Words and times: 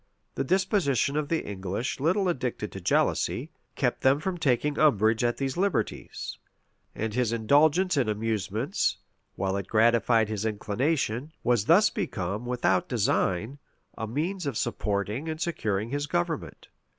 The 0.33 0.43
disposition 0.43 1.15
of 1.15 1.27
the 1.29 1.45
English 1.45 1.99
little 1.99 2.27
addicted 2.27 2.71
to 2.71 2.81
jealousy, 2.81 3.51
kept 3.75 4.01
them 4.01 4.19
from 4.19 4.35
taking 4.39 4.79
umbrage 4.79 5.23
at 5.23 5.37
these 5.37 5.57
liberties: 5.57 6.39
and 6.95 7.13
his 7.13 7.31
indulgence 7.31 7.95
in 7.97 8.09
amusements, 8.09 8.97
while 9.35 9.55
it 9.57 9.67
gratified 9.67 10.27
his 10.27 10.43
inclination, 10.43 11.33
was 11.43 11.65
thus 11.65 11.91
become, 11.91 12.47
without 12.47 12.89
design, 12.89 13.59
a 13.95 14.07
means 14.07 14.47
of 14.47 14.57
supporting 14.57 15.29
and 15.29 15.39
securing 15.39 15.89
his 15.91 16.07
government. 16.07 16.69